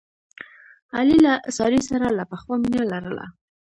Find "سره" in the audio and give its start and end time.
1.89-2.07